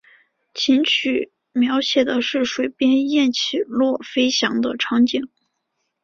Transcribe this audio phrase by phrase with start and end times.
[0.55, 5.29] 琴曲描写的是水边雁起落飞翔的场景。